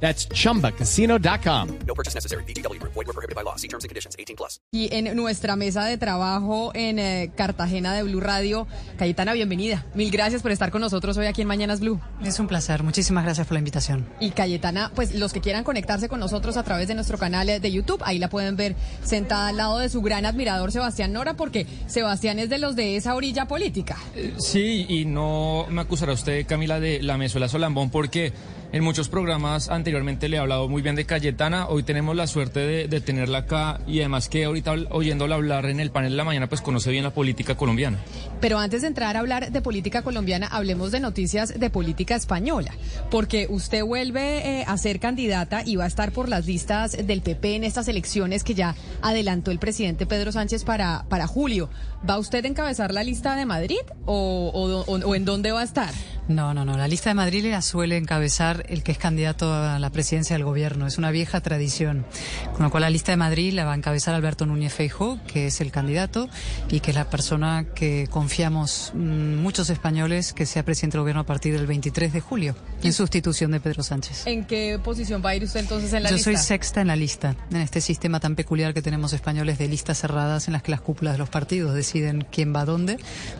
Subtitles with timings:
[0.00, 1.68] That's chumbacasino.com.
[1.86, 2.44] No purchase necessary.
[2.44, 2.80] BGW.
[2.82, 3.56] Void were prohibited by law.
[3.56, 4.14] See terms and conditions.
[4.18, 4.60] 18 plus.
[4.72, 8.66] Y en nuestra mesa de trabajo en eh, Cartagena de Blue Radio,
[8.98, 9.84] Cayetana, bienvenida.
[9.94, 12.00] Mil gracias por estar con nosotros hoy aquí en Mañanas Blue.
[12.22, 14.06] Es un placer, muchísimas gracias por la invitación.
[14.20, 17.72] Y Cayetana, pues los que quieran conectarse con nosotros a través de nuestro canal de
[17.72, 21.66] YouTube, ahí la pueden ver sentada al lado de su gran admirador Sebastián Nora, porque
[21.86, 23.96] Sebastián es de los de esa orilla política.
[24.38, 28.32] Sí, y no me acusará usted, Camila, de la Mezuela Solambón, porque
[28.72, 31.66] en muchos programas anteriormente le he hablado muy bien de Cayetana.
[31.68, 35.90] Hoy tenemos la suerte de, tenerla acá y además que ahorita oyéndola hablar en el
[35.90, 37.98] panel de la mañana, pues conoce bien la política colombiana.
[38.40, 42.72] Pero antes de entrar a hablar de política colombiana, hablemos de noticias de política española,
[43.10, 47.22] porque usted vuelve eh, a ser candidata y va a estar por las listas del
[47.22, 51.70] PP en estas elecciones que ya adelantó el presidente Pedro Sánchez para, para julio.
[52.08, 55.92] ¿Va usted a encabezar la lista de Madrid o- o en dónde va a estar?
[56.28, 59.78] No, no, no, la lista de Madrid la suele encabezar el que es candidato a
[59.78, 62.04] la presidencia del gobierno, es una vieja tradición.
[62.52, 65.46] Con lo cual la lista de Madrid la va a encabezar Alberto Núñez Feijóo, que
[65.46, 66.28] es el candidato
[66.68, 71.20] y que es la persona que confiamos mm, muchos españoles que sea presidente del gobierno
[71.20, 74.26] a partir del 23 de julio, en sustitución de Pedro Sánchez.
[74.26, 76.32] ¿En qué posición va a ir usted entonces en la Yo lista?
[76.32, 79.98] soy sexta en la lista, en este sistema tan peculiar que tenemos españoles de listas
[80.00, 82.98] cerradas en las que las cúpulas de los partidos deciden quién va a dónde.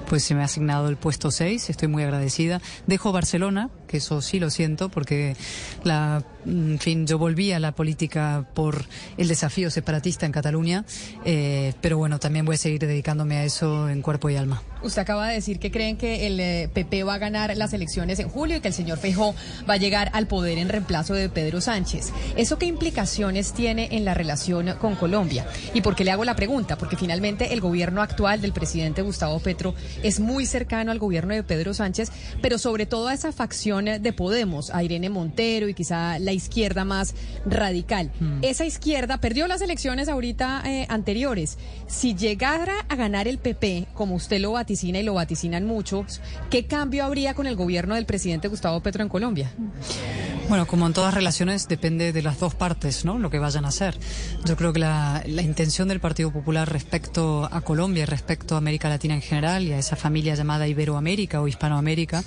[0.08, 2.60] Pues se me ha asignado el puesto 6, estoy muy agradecida.
[2.86, 5.36] Dejo Barcelona, que eso sí lo siento, porque
[5.84, 8.84] la, en fin, yo volví a la política por
[9.16, 10.84] el desafío separatista en Cataluña,
[11.24, 14.62] eh, pero bueno, también voy a seguir dedicándome a eso en cuerpo y alma.
[14.82, 18.18] Usted acaba de decir que creen que el eh, PP va a ganar las elecciones
[18.18, 19.34] en julio y que el señor Feijó
[19.68, 22.12] va a llegar al poder en reemplazo de Pedro Sánchez.
[22.36, 25.46] ¿Eso qué implicaciones tiene en la relación con Colombia?
[25.74, 26.76] ¿Y por qué le hago la pregunta?
[26.78, 31.42] Porque finalmente el gobierno actual del presidente Gustavo Petro es muy cercano al gobierno de
[31.42, 32.10] Pedro Sánchez,
[32.40, 36.84] pero sobre todo a esa facción de Podemos, a Irene Montero y quizá la izquierda
[36.84, 38.10] más radical.
[38.42, 41.58] Esa izquierda perdió las elecciones ahorita eh, anteriores.
[41.86, 46.66] Si llegara a ganar el PP, como usted lo vaticina y lo vaticinan muchos, ¿qué
[46.66, 49.48] cambio habría con el gobierno del presidente Gustavo Petro en Colombia?
[50.48, 53.18] Bueno, como en todas relaciones, depende de las dos partes, ¿no?
[53.18, 53.98] Lo que vayan a hacer.
[54.44, 58.58] Yo creo que la, la intención del Partido Popular respecto a Colombia y respecto a
[58.58, 62.22] América Latina en general y a esa familia llamada Iberoamérica o Hispanoamérica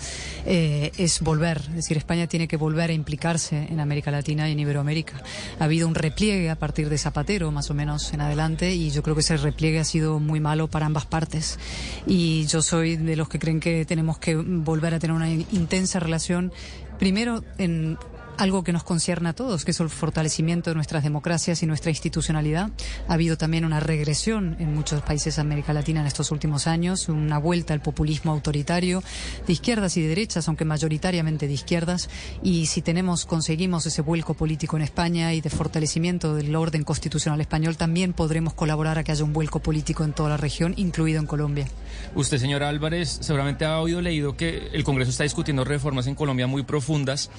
[0.45, 1.59] eh, es volver.
[1.69, 5.23] Es decir, España tiene que volver a implicarse en América Latina y en Iberoamérica.
[5.57, 9.01] Ha habido un repliegue a partir de Zapatero, más o menos en adelante, y yo
[9.01, 11.57] creo que ese repliegue ha sido muy malo para ambas partes.
[12.05, 16.01] Y yo soy de los que creen que tenemos que volver a tener una intensa
[16.01, 16.51] relación
[16.99, 17.97] Primero, en
[18.39, 21.91] algo que nos concierne a todos, que es el fortalecimiento de nuestras democracias y nuestra
[21.91, 22.69] institucionalidad.
[23.09, 27.09] Ha habido también una regresión en muchos países de América Latina en estos últimos años,
[27.09, 29.03] una vuelta al populismo autoritario
[29.45, 32.09] de izquierdas y de derechas, aunque mayoritariamente de izquierdas.
[32.41, 37.41] Y si tenemos, conseguimos ese vuelco político en España y de fortalecimiento del orden constitucional
[37.41, 41.19] español, también podremos colaborar a que haya un vuelco político en toda la región, incluido
[41.19, 41.67] en Colombia.
[42.15, 46.47] Usted, señora Álvarez, seguramente ha oído leído que el Congreso está discutiendo reformas en Colombia
[46.47, 47.29] muy profundas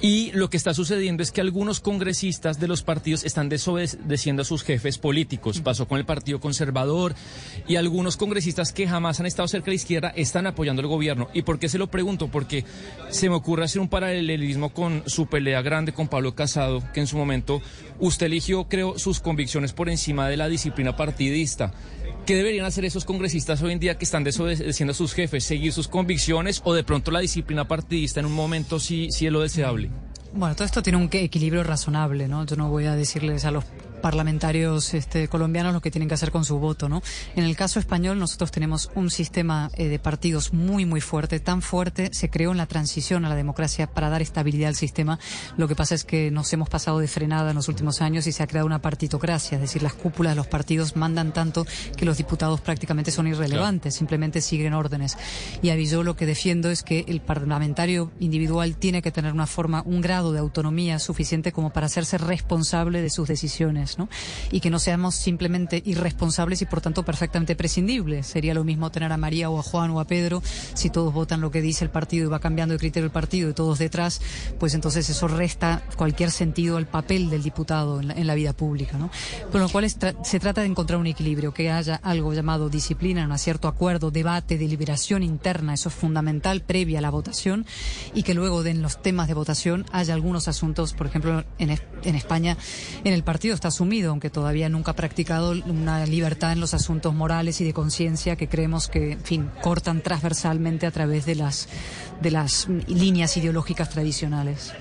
[0.00, 4.44] y lo que está sucediendo es que algunos congresistas de los partidos están desobedeciendo a
[4.44, 5.60] sus jefes políticos.
[5.60, 7.14] Pasó con el Partido Conservador
[7.68, 11.28] y algunos congresistas que jamás han estado cerca de la izquierda están apoyando al gobierno.
[11.32, 12.28] ¿Y por qué se lo pregunto?
[12.28, 12.64] Porque
[13.10, 17.06] se me ocurre hacer un paralelismo con su pelea grande con Pablo Casado, que en
[17.06, 17.62] su momento
[17.98, 21.72] usted eligió, creo, sus convicciones por encima de la disciplina partidista.
[22.26, 25.44] ¿Qué deberían hacer esos congresistas hoy en día que están desobedeciendo a sus jefes?
[25.44, 29.32] ¿Seguir sus convicciones o de pronto la disciplina partidista en un momento sí, sí es
[29.32, 29.90] lo deseable?
[30.32, 32.46] Bueno, todo esto tiene un equilibrio razonable, ¿no?
[32.46, 33.64] Yo no voy a decirles a los
[34.04, 37.02] parlamentarios este, colombianos lo que tienen que hacer con su voto, ¿no?
[37.36, 41.62] En el caso español nosotros tenemos un sistema eh, de partidos muy, muy fuerte, tan
[41.62, 45.18] fuerte, se creó en la transición a la democracia para dar estabilidad al sistema.
[45.56, 48.32] Lo que pasa es que nos hemos pasado de frenada en los últimos años y
[48.32, 51.64] se ha creado una partitocracia, es decir, las cúpulas de los partidos mandan tanto
[51.96, 55.16] que los diputados prácticamente son irrelevantes, simplemente siguen órdenes.
[55.62, 59.46] Y a yo lo que defiendo es que el parlamentario individual tiene que tener una
[59.46, 63.93] forma, un grado de autonomía suficiente como para hacerse responsable de sus decisiones.
[63.98, 64.08] ¿No?
[64.50, 68.26] Y que no seamos simplemente irresponsables y por tanto perfectamente prescindibles.
[68.26, 70.42] Sería lo mismo tener a María o a Juan o a Pedro
[70.74, 73.50] si todos votan lo que dice el partido y va cambiando de criterio el partido
[73.50, 74.20] y todos detrás,
[74.58, 79.10] pues entonces eso resta cualquier sentido al papel del diputado en la, vida pública, ¿no?
[79.52, 83.68] Lo cual se trata de encontrar un equilibrio, que haya algo llamado disciplina, un cierto
[83.68, 87.64] acuerdo, debate, deliberación interna, eso es fundamental previa a la votación
[88.12, 91.70] y que luego de en los temas de votación haya algunos asuntos, por ejemplo, en,
[91.70, 92.56] en España,
[93.04, 93.70] en el partido está
[94.08, 98.48] aunque todavía nunca ha practicado una libertad en los asuntos morales y de conciencia que
[98.48, 101.68] creemos que, fin, cortan transversalmente a través de las
[102.20, 104.72] de las líneas ideológicas tradicionales.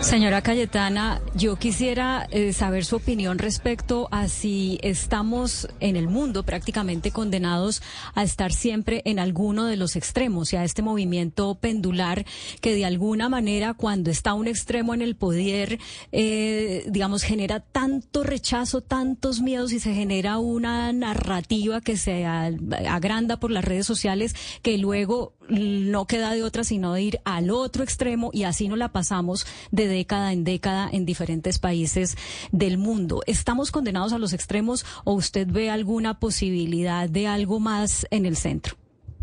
[0.00, 6.44] Señora Cayetana, yo quisiera eh, saber su opinión respecto a si estamos en el mundo
[6.44, 7.82] prácticamente condenados
[8.14, 12.24] a estar siempre en alguno de los extremos y a este movimiento pendular
[12.60, 15.78] que de alguna manera cuando está un extremo en el poder,
[16.12, 23.40] eh, digamos, genera tanto rechazo, tantos miedos y se genera una narrativa que se agranda
[23.40, 27.82] por las redes sociales que luego no queda de otra sino de ir al otro
[27.82, 32.16] extremo y así nos la pasamos de década en década en diferentes países
[32.52, 33.22] del mundo.
[33.26, 38.36] ¿Estamos condenados a los extremos o usted ve alguna posibilidad de algo más en el
[38.36, 38.76] centro?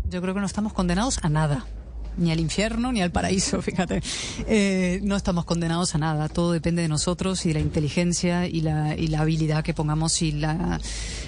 [0.08, 1.66] Yo creo que no estamos condenados a nada
[2.16, 4.02] ni al infierno ni al paraíso, fíjate.
[4.46, 8.60] Eh, no estamos condenados a nada, todo depende de nosotros y de la inteligencia y
[8.60, 10.80] la, y la habilidad que pongamos y la,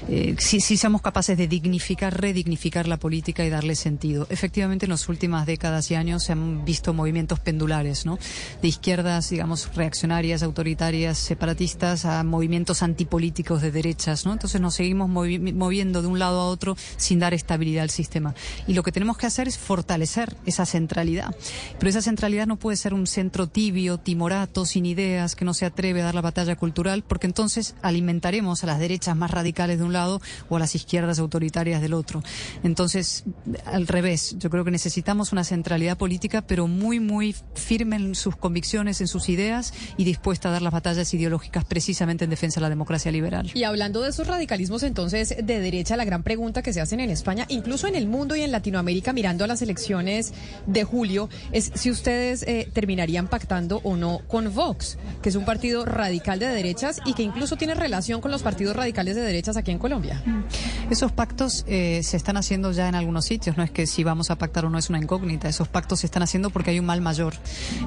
[0.08, 4.26] eh, si, si seamos capaces de dignificar, redignificar la política y darle sentido.
[4.31, 8.19] Efectivamente, en las últimas décadas y años se han visto movimientos pendulares, ¿no?
[8.62, 14.32] De izquierdas, digamos, reaccionarias, autoritarias, separatistas, a movimientos antipolíticos de derechas, ¿no?
[14.32, 18.34] Entonces nos seguimos moviendo de un lado a otro sin dar estabilidad al sistema.
[18.67, 21.35] Y lo que tenemos que hacer es fortalecer esa centralidad.
[21.79, 25.67] Pero esa centralidad no puede ser un centro tibio, timorato, sin ideas, que no se
[25.67, 29.85] atreve a dar la batalla cultural, porque entonces alimentaremos a las derechas más radicales de
[29.85, 32.23] un lado o a las izquierdas autoritarias del otro.
[32.63, 33.25] Entonces,
[33.65, 38.37] al revés, yo creo que necesitamos una centralidad política, pero muy, muy firme en sus
[38.37, 42.63] convicciones, en sus ideas y dispuesta a dar las batallas ideológicas precisamente en defensa de
[42.63, 43.51] la democracia liberal.
[43.55, 47.11] Y hablando de esos radicalismos, entonces, de derecha, la gran pregunta que se hacen en
[47.11, 50.33] España, incluso en el mundo y en Latinoamérica, mirando a las elecciones
[50.69, 55.44] de julio es si ustedes eh, terminarían pactando o no con Vox, que es un
[55.44, 59.56] partido radical de derechas y que incluso tiene relación con los partidos radicales de derechas
[59.56, 60.23] aquí en Colombia.
[60.25, 60.93] Mm.
[60.93, 64.31] Esos pactos eh, se están haciendo ya en algunos sitios, no es que si vamos
[64.31, 66.87] a pactar o no es una incógnita, esos pactos se están haciendo porque hay un
[66.87, 67.35] mal mayor.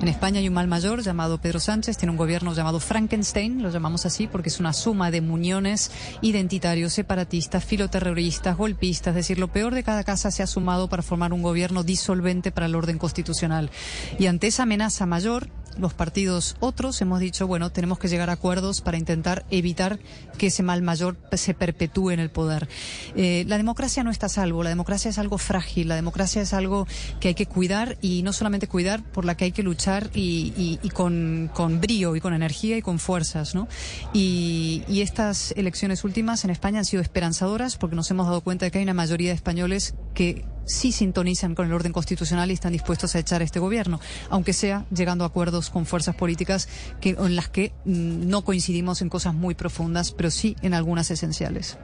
[0.02, 3.70] En España hay un mal mayor llamado Pedro Sánchez, tiene un gobierno llamado Frankenstein, lo
[3.70, 5.92] llamamos así porque es una suma de muñones
[6.22, 11.04] identitarios, separatistas, filoterroristas, golpistas, es decir, lo peor de cada casa se ha sumado para
[11.04, 13.70] formar un gobierno disolvente para el orden constitucional.
[14.18, 18.34] Y ante esa amenaza mayor, los partidos otros hemos dicho, bueno, tenemos que llegar a
[18.34, 20.00] acuerdos para intentar evitar
[20.38, 22.68] que ese mal mayor se perpetúe en el poder.
[23.16, 26.54] Eh, la democracia no está a salvo, la democracia es algo frágil, la democracia es
[26.54, 26.88] algo
[27.20, 30.78] que hay que cuidar y no solamente cuidar, por la que hay que luchar y,
[30.94, 33.68] con, con, brío y con energía y con fuerzas, ¿no?
[34.14, 38.66] Y, y estas elecciones últimas en España han sido esperanzadoras porque nos hemos dado cuenta
[38.66, 42.54] de que hay una mayoría de españoles que sí sintonizan con el orden constitucional y
[42.54, 46.68] están dispuestos a echar este gobierno, aunque sea llegando a acuerdos con fuerzas políticas
[47.00, 51.12] que, en las que mm, no coincidimos en cosas muy profundas, pero sí en algunas
[51.12, 51.78] esenciales.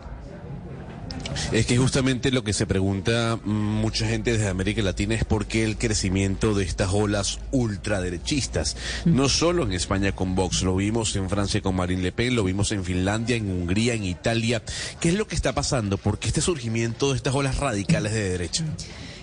[1.51, 5.45] Es que justamente lo que se pregunta mm, mucha gente desde América Latina es por
[5.45, 8.75] qué el crecimiento de estas olas ultraderechistas.
[9.06, 9.15] Mm.
[9.15, 12.44] No solo en España con Vox, lo vimos en Francia con Marine Le Pen, lo
[12.44, 14.62] vimos en Finlandia, en Hungría, en Italia.
[15.00, 15.97] ¿Qué es lo que está pasando?
[15.97, 18.66] ¿Por qué este surgimiento de estas olas radicales de derecha?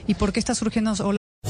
[0.07, 1.24] ¿Y por qué está surgiendo olas?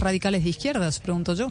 [0.00, 1.50] Radicales de izquierdas, pregunto yo.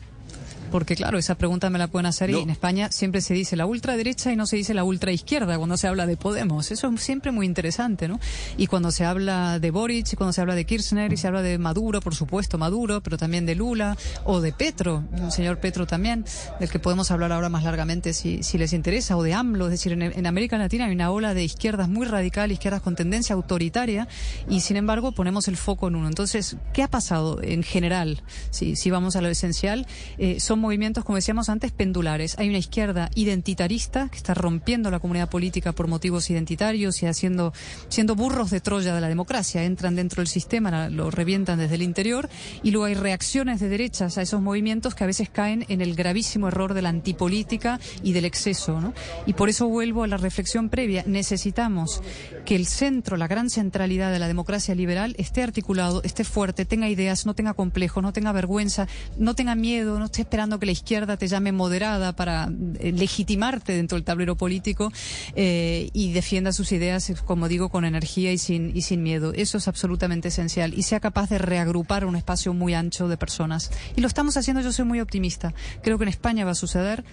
[0.74, 3.68] Porque claro, esa pregunta me la pueden hacer y en España siempre se dice la
[3.68, 6.72] ultraderecha y no se dice la ultraizquierda cuando se habla de Podemos.
[6.72, 8.20] Eso es siempre muy interesante, ¿no?
[8.58, 11.44] Y cuando se habla de Boric, y cuando se habla de Kirchner y se habla
[11.44, 15.86] de Maduro, por supuesto, Maduro, pero también de Lula o de Petro, el señor Petro
[15.86, 16.26] también,
[16.60, 19.72] del que podemos hablar ahora más largamente si, si les interesa, o de AMLO, es
[19.74, 23.36] decir, en, en América Latina hay una ola de izquierdas muy radical, izquierdas con tendencia
[23.36, 24.08] autoritaria
[24.50, 26.08] y sin embargo ponemos el foco en uno.
[26.08, 28.24] Entonces, ¿qué ha pasado en general?
[28.50, 29.86] Si, si vamos a lo esencial,
[30.18, 32.40] eh, son movimientos, como decíamos antes, pendulares.
[32.40, 37.54] Hay una izquierda identitarista que está rompiendo la comunidad política por motivos identitarios y haciendo,
[37.90, 39.64] siendo burros de Troya de la democracia.
[39.64, 42.30] Entran dentro del sistema, lo revientan desde el interior.
[42.64, 45.96] Y luego hay reacciones de derechas a esos movimientos que a veces caen en el
[45.96, 48.94] gravísimo error de la antipolítica y del exceso.
[49.26, 51.04] Y por eso vuelvo a la reflexión previa.
[51.06, 52.02] Necesitamos
[52.46, 56.88] que el centro, la gran centralidad de la democracia liberal esté articulado, esté fuerte, tenga
[56.88, 60.72] ideas, no tenga complejos, no tenga vergüenza, no tenga miedo, no esté esperando que la
[60.72, 64.92] izquierda te llame moderada para eh, legitimarte dentro del tablero político
[65.36, 69.34] eh, y defienda sus ideas, como digo, con energía y sin, y sin miedo.
[69.34, 70.74] Eso es absolutamente esencial.
[70.74, 73.72] Y sea capaz de reagrupar un espacio muy ancho de personas.
[73.96, 75.54] Y lo estamos haciendo, yo soy muy optimista.
[75.82, 77.04] Creo que en España va a suceder.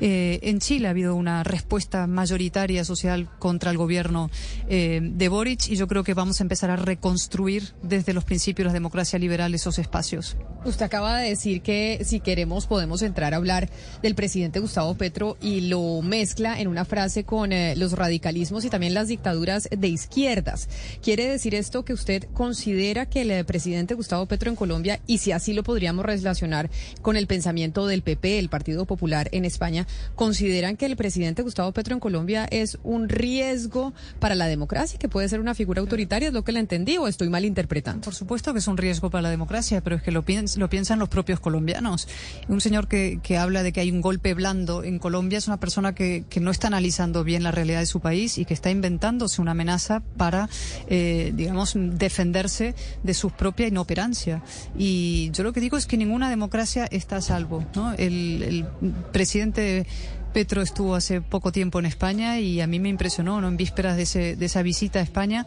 [0.00, 4.30] Eh, en Chile ha habido una respuesta mayoritaria social contra el gobierno
[4.68, 8.64] eh, de Boric y yo creo que vamos a empezar a reconstruir desde los principios
[8.64, 10.36] de la democracia liberal esos espacios.
[10.64, 13.68] Usted acaba de decir que si queremos podemos entrar a hablar
[14.02, 18.70] del presidente Gustavo Petro y lo mezcla en una frase con eh, los radicalismos y
[18.70, 20.68] también las dictaduras de izquierdas.
[21.02, 25.32] ¿Quiere decir esto que usted considera que el presidente Gustavo Petro en Colombia, y si
[25.32, 26.70] así lo podríamos relacionar
[27.02, 31.72] con el pensamiento del PP, el Partido Popular en España, consideran que el presidente Gustavo
[31.72, 36.28] Petro en Colombia es un riesgo para la democracia, que puede ser una figura autoritaria,
[36.28, 38.02] es lo que le entendí o estoy mal interpretando.
[38.02, 40.24] Por supuesto que es un riesgo para la democracia, pero es que lo,
[40.56, 42.06] lo piensan los propios colombianos.
[42.46, 45.58] Un señor que, que, habla de que hay un golpe blando en Colombia es una
[45.58, 48.70] persona que, que, no está analizando bien la realidad de su país y que está
[48.70, 50.50] inventándose una amenaza para,
[50.88, 54.42] eh, digamos, defenderse de su propia inoperancia.
[54.76, 57.64] Y yo lo que digo es que ninguna democracia está a salvo.
[57.74, 57.94] ¿no?
[57.94, 58.66] El, el
[59.12, 59.86] presidente
[60.32, 63.48] Petro estuvo hace poco tiempo en España y a mí me impresionó, ¿no?
[63.48, 65.44] En vísperas de, esa visita a España,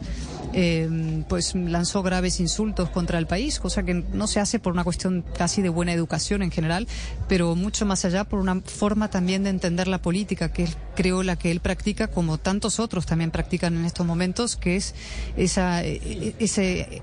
[0.52, 4.84] eh, pues lanzó graves insultos contra el país, cosa que no se hace por una
[4.84, 6.86] cuestión casi de buena educación en general,
[7.28, 11.22] pero mucho más allá por una forma también de entender la política, que es, creo
[11.22, 14.94] la que él practica, como tantos otros también practican en estos momentos, que es
[15.36, 17.02] esa, ese,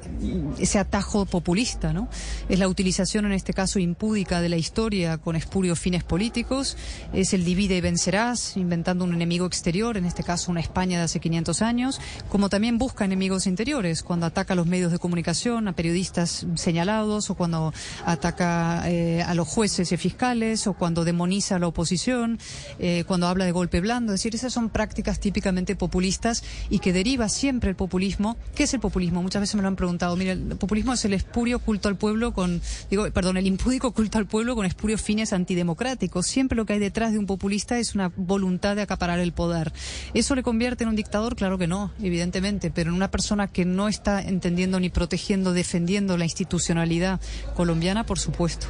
[0.59, 2.09] ese atajo populista, ¿no?
[2.49, 6.77] Es la utilización, en este caso, impúdica de la historia con espurios fines políticos,
[7.13, 11.03] es el divide y vencerás, inventando un enemigo exterior, en este caso una España de
[11.05, 15.67] hace 500 años, como también busca enemigos interiores, cuando ataca a los medios de comunicación,
[15.67, 17.71] a periodistas señalados, o cuando
[18.05, 22.39] ataca eh, a los jueces y fiscales, o cuando demoniza a la oposición,
[22.79, 24.13] eh, cuando habla de golpe blando.
[24.13, 28.35] Es decir, esas son prácticas típicamente populistas y que deriva siempre el populismo.
[28.55, 29.21] ¿Qué es el populismo?
[29.21, 30.15] Muchas veces me lo han preguntado.
[30.15, 34.17] Mira, el populismo es el espurio culto al pueblo con, digo, perdón, el impúdico culto
[34.17, 36.25] al pueblo con espurios fines antidemocráticos.
[36.25, 37.27] Siempre lo que hay detrás de un
[37.67, 39.73] es una voluntad de acaparar el poder.
[40.13, 41.35] ¿Eso le convierte en un dictador?
[41.35, 46.17] Claro que no, evidentemente, pero en una persona que no está entendiendo ni protegiendo, defendiendo
[46.17, 47.19] la institucionalidad
[47.55, 48.67] colombiana, por supuesto.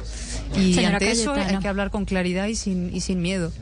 [0.56, 3.52] Y ante eso hay que hablar con claridad y sin, y sin miedo.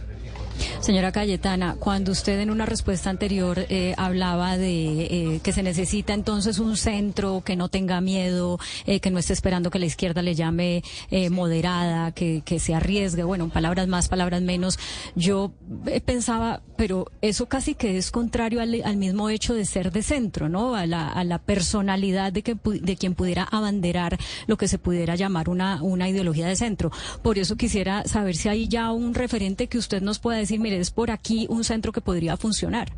[0.80, 6.14] Señora Cayetana, cuando usted en una respuesta anterior eh, hablaba de eh, que se necesita
[6.14, 10.22] entonces un centro que no tenga miedo, eh, que no esté esperando que la izquierda
[10.22, 14.78] le llame eh, moderada, que, que, se arriesgue, bueno, palabras más, palabras menos,
[15.14, 15.52] yo
[15.86, 20.02] eh, pensaba, pero eso casi que es contrario al, al, mismo hecho de ser de
[20.02, 20.74] centro, ¿no?
[20.74, 25.14] A la, a la personalidad de, que, de quien pudiera abanderar lo que se pudiera
[25.14, 26.90] llamar una, una ideología de centro.
[27.22, 30.78] Por eso quisiera saber si hay ya un referente que usted nos pueda decir, mire,
[30.78, 32.90] es por aquí un centro que podría funcionar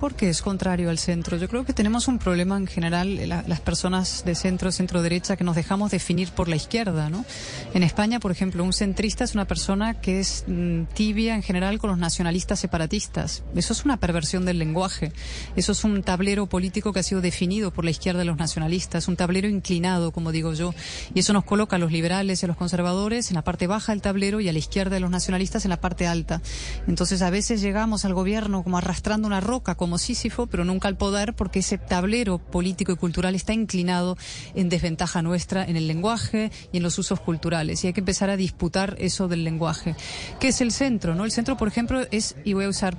[0.00, 1.36] porque es contrario al centro.
[1.36, 5.36] Yo creo que tenemos un problema en general, la, las personas de centro, centro derecha,
[5.36, 7.24] que nos dejamos definir por la izquierda, ¿no?
[7.74, 11.78] En España, por ejemplo, un centrista es una persona que es mm, tibia en general
[11.78, 13.42] con los nacionalistas separatistas.
[13.54, 15.12] Eso es una perversión del lenguaje.
[15.54, 19.06] Eso es un tablero político que ha sido definido por la izquierda de los nacionalistas,
[19.06, 20.74] un tablero inclinado, como digo yo.
[21.14, 23.92] Y eso nos coloca a los liberales y a los conservadores en la parte baja
[23.92, 26.40] del tablero y a la izquierda de los nacionalistas en la parte alta.
[26.88, 30.96] Entonces, a veces llegamos al gobierno como arrastrando una roca, como Sísifo, pero nunca al
[30.96, 34.16] poder, porque ese tablero político y cultural está inclinado
[34.54, 37.82] en desventaja nuestra en el lenguaje y en los usos culturales.
[37.84, 39.94] Y hay que empezar a disputar eso del lenguaje.
[40.38, 41.14] ¿Qué es el centro?
[41.14, 41.24] ¿no?
[41.24, 42.98] El centro, por ejemplo, es, y voy a usar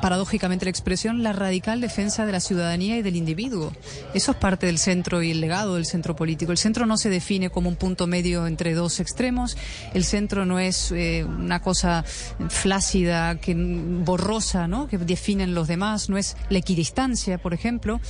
[0.00, 3.72] paradójicamente la expresión, la radical defensa de la ciudadanía y del individuo.
[4.14, 6.52] Eso es parte del centro y el legado del centro político.
[6.52, 9.56] El centro no se define como un punto medio entre dos extremos.
[9.94, 12.04] El centro no es eh, una cosa
[12.48, 14.88] flácida, que borrosa, ¿no?
[14.88, 16.08] que definen los demás.
[16.08, 18.00] No es la equidistancia, por ejemplo,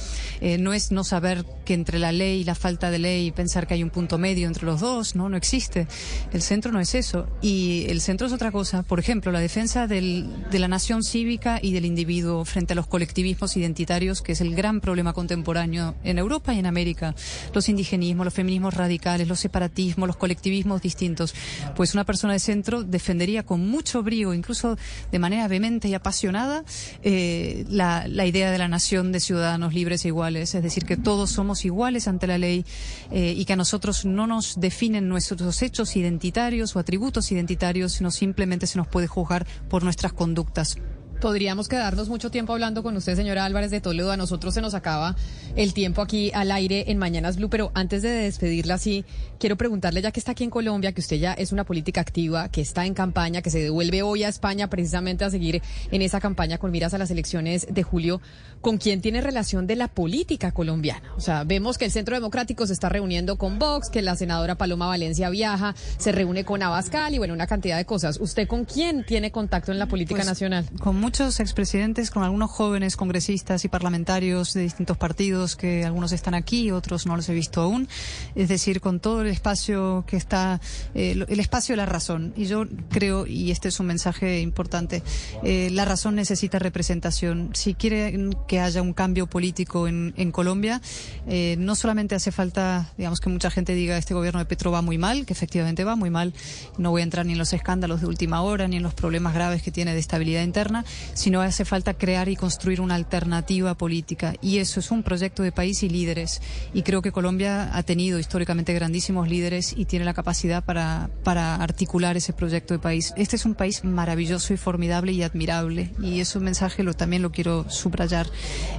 [0.40, 3.66] eh, no es no saber que entre la ley y la falta de ley pensar
[3.66, 5.86] que hay un punto medio entre los dos, no, no existe.
[6.32, 7.26] El centro no es eso.
[7.42, 8.82] Y el centro es otra cosa.
[8.82, 12.86] Por ejemplo, la defensa del, de la nación cívica y del individuo frente a los
[12.86, 17.14] colectivismos identitarios, que es el gran problema contemporáneo en Europa y en América.
[17.52, 21.34] Los indigenismos, los feminismos radicales, los separatismos, los colectivismos distintos.
[21.74, 24.76] Pues una persona de centro defendería con mucho brío, incluso
[25.10, 26.64] de manera vehemente y apasionada,
[27.02, 30.54] eh, la, la idea de la nación de ciudadanos libres e iguales.
[30.54, 32.64] Es decir, que todos somos iguales ante la ley
[33.10, 38.10] eh, y que a nosotros no nos definen nuestros hechos identitarios o atributos identitarios, sino
[38.10, 40.76] simplemente se nos puede juzgar por nuestras conductas.
[41.20, 44.12] Podríamos quedarnos mucho tiempo hablando con usted, señora Álvarez de Toledo.
[44.12, 45.16] A nosotros se nos acaba
[45.56, 49.04] el tiempo aquí al aire en Mañanas Blue, pero antes de despedirla, sí,
[49.40, 52.50] quiero preguntarle, ya que está aquí en Colombia, que usted ya es una política activa,
[52.50, 56.20] que está en campaña, que se devuelve hoy a España precisamente a seguir en esa
[56.20, 58.20] campaña con miras a las elecciones de julio,
[58.60, 61.12] ¿con quién tiene relación de la política colombiana?
[61.16, 64.56] O sea, vemos que el Centro Democrático se está reuniendo con Vox, que la senadora
[64.56, 68.18] Paloma Valencia viaja, se reúne con Abascal y bueno, una cantidad de cosas.
[68.20, 70.66] ¿Usted con quién tiene contacto en la política Pues, nacional?
[71.06, 76.72] Muchos expresidentes, con algunos jóvenes congresistas y parlamentarios de distintos partidos, que algunos están aquí,
[76.72, 77.86] otros no los he visto aún.
[78.34, 80.60] Es decir, con todo el espacio que está,
[80.96, 82.32] eh, el espacio de la razón.
[82.36, 85.04] Y yo creo, y este es un mensaje importante,
[85.44, 87.50] eh, la razón necesita representación.
[87.52, 90.82] Si quieren que haya un cambio político en, en Colombia,
[91.28, 94.82] eh, no solamente hace falta, digamos, que mucha gente diga este gobierno de Petro va
[94.82, 96.34] muy mal, que efectivamente va muy mal.
[96.78, 99.34] No voy a entrar ni en los escándalos de última hora, ni en los problemas
[99.34, 100.84] graves que tiene de estabilidad interna,
[101.14, 104.34] sino hace falta crear y construir una alternativa política.
[104.40, 106.40] Y eso es un proyecto de país y líderes.
[106.74, 111.56] Y creo que Colombia ha tenido históricamente grandísimos líderes y tiene la capacidad para, para
[111.56, 113.12] articular ese proyecto de país.
[113.16, 115.92] Este es un país maravilloso y formidable y admirable.
[116.00, 118.26] Y ese mensaje lo, también lo quiero subrayar.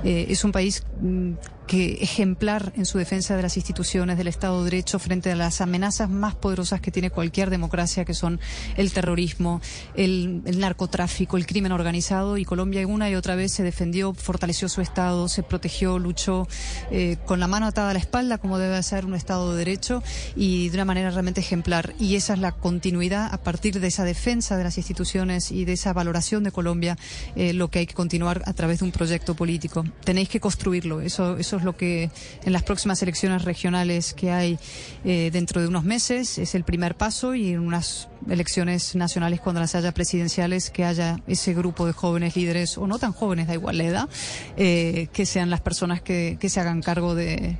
[0.03, 1.33] Eh, es un país mm,
[1.67, 5.61] que ejemplar en su defensa de las instituciones del Estado de Derecho frente a las
[5.61, 8.39] amenazas más poderosas que tiene cualquier democracia, que son
[8.77, 9.61] el terrorismo,
[9.95, 12.37] el, narcotráfico, el crimen organizado.
[12.37, 16.47] Y Colombia una y otra vez se defendió, fortaleció su Estado, se protegió, luchó
[16.89, 20.01] eh, con la mano atada a la espalda, como debe ser un Estado de Derecho,
[20.35, 21.93] y de una manera realmente ejemplar.
[21.99, 25.73] Y esa es la continuidad a partir de esa defensa de las instituciones y de
[25.73, 26.97] esa valoración de Colombia,
[27.35, 29.83] eh, lo que hay que continuar a través de un proyecto político.
[30.03, 31.01] Tenéis que construirlo.
[31.01, 32.09] Eso, es lo que
[32.43, 34.59] en las próximas elecciones regionales que hay
[35.05, 39.61] eh, dentro de unos meses es el primer paso y en unas elecciones nacionales cuando
[39.61, 43.53] las haya presidenciales que haya ese grupo de jóvenes líderes o no tan jóvenes, da
[43.53, 44.09] igual edad,
[44.57, 47.57] eh, que sean las personas que, que se hagan cargo de,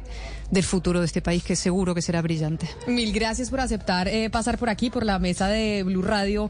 [0.51, 2.67] del futuro de este país que seguro que será brillante.
[2.87, 6.49] Mil gracias por aceptar eh, pasar por aquí, por la mesa de Blue Radio.